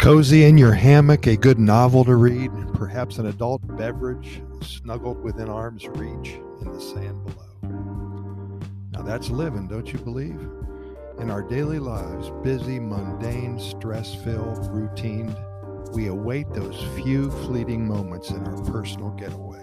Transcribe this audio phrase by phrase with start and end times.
[0.00, 5.50] Cozy in your hammock, a good novel to read, perhaps an adult beverage snuggled within
[5.50, 8.60] arm's reach in the sand below.
[8.92, 10.40] Now that's living, don't you believe?
[11.18, 15.36] In our daily lives, busy, mundane, stress filled, routine,
[15.92, 19.60] we await those few fleeting moments in our personal getaway.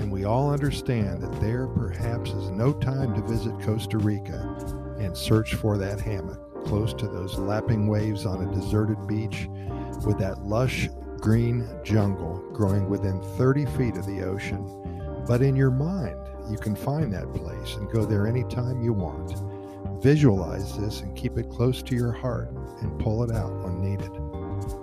[0.00, 5.16] And we all understand that there perhaps is no time to visit Costa Rica and
[5.16, 9.48] search for that hammock close to those lapping waves on a deserted beach
[10.04, 10.88] with that lush
[11.20, 14.64] green jungle growing within 30 feet of the ocean.
[15.26, 16.18] But in your mind,
[16.50, 19.34] you can find that place and go there anytime you want.
[20.02, 24.10] Visualize this and keep it close to your heart and pull it out when needed.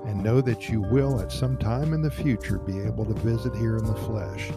[0.06, 3.56] And know that you will at some time in the future be able to visit
[3.56, 4.50] here in the flesh,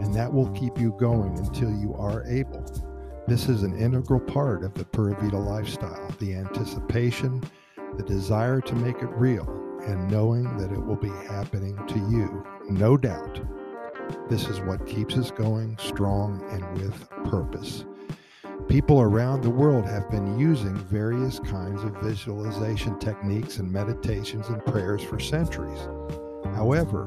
[0.00, 2.64] and that will keep you going until you are able.
[3.28, 7.42] This is an integral part of the Pura Vida lifestyle the anticipation,
[7.98, 9.46] the desire to make it real,
[9.84, 13.38] and knowing that it will be happening to you, no doubt.
[14.30, 17.84] This is what keeps us going strong and with purpose.
[18.66, 24.64] People around the world have been using various kinds of visualization techniques and meditations and
[24.64, 25.86] prayers for centuries.
[26.54, 27.04] However,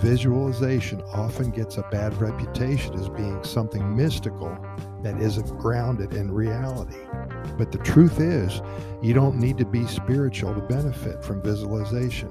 [0.00, 4.56] visualization often gets a bad reputation as being something mystical
[5.02, 6.98] that isn't grounded in reality.
[7.58, 8.62] But the truth is,
[9.02, 12.30] you don't need to be spiritual to benefit from visualization.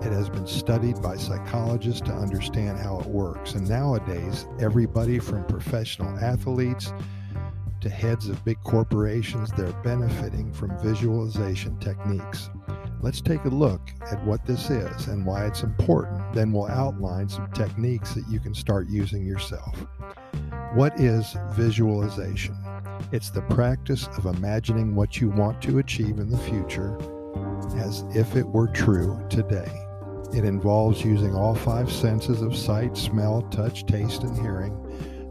[0.00, 3.54] It has been studied by psychologists to understand how it works.
[3.54, 6.92] And nowadays, everybody from professional athletes
[7.80, 12.48] to heads of big corporations, they're benefiting from visualization techniques.
[13.02, 13.80] Let's take a look
[14.12, 16.32] at what this is and why it's important.
[16.32, 19.76] Then we'll outline some techniques that you can start using yourself.
[20.74, 22.56] What is visualization?
[23.10, 26.96] It's the practice of imagining what you want to achieve in the future
[27.76, 29.70] as if it were true today.
[30.32, 34.78] It involves using all five senses of sight, smell, touch, taste, and hearing.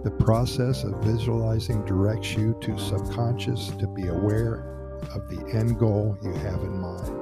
[0.04, 6.18] The process of visualizing directs you to subconscious to be aware of the end goal
[6.22, 7.21] you have in mind.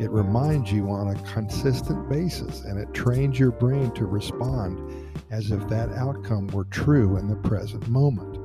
[0.00, 5.52] It reminds you on a consistent basis and it trains your brain to respond as
[5.52, 8.36] if that outcome were true in the present moment.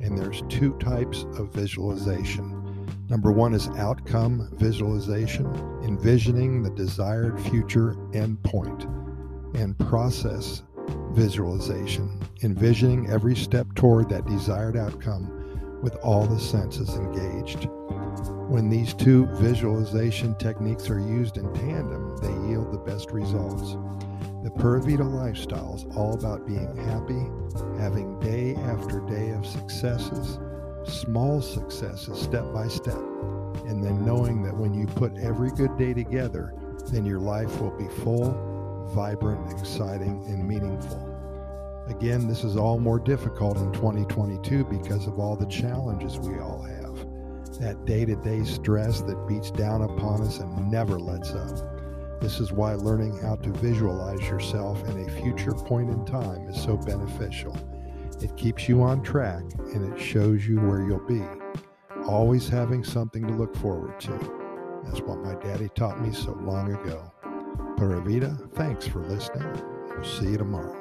[0.00, 2.56] And there's two types of visualization.
[3.08, 5.46] Number one is outcome visualization,
[5.82, 8.84] envisioning the desired future endpoint,
[9.54, 10.62] and process
[11.12, 17.68] visualization, envisioning every step toward that desired outcome with all the senses engaged.
[18.48, 23.76] When these two visualization techniques are used in tandem, they yield the best results.
[24.42, 27.26] The Pura Vida lifestyle is all about being happy,
[27.78, 30.38] having day after day of successes,
[30.84, 32.98] small successes step by step,
[33.66, 36.52] and then knowing that when you put every good day together,
[36.86, 38.32] then your life will be full,
[38.94, 41.06] vibrant, exciting, and meaningful.
[41.88, 46.62] Again, this is all more difficult in 2022 because of all the challenges we all
[46.62, 46.89] have
[47.60, 52.20] that day to day stress that beats down upon us and never lets up.
[52.20, 56.62] This is why learning how to visualize yourself in a future point in time is
[56.62, 57.56] so beneficial.
[58.20, 59.42] It keeps you on track
[59.74, 61.22] and it shows you where you'll be.
[62.06, 64.12] Always having something to look forward to.
[64.84, 67.12] That's what my daddy taught me so long ago.
[67.76, 68.02] Pura
[68.54, 69.46] thanks for listening.
[69.88, 70.76] We'll see you tomorrow.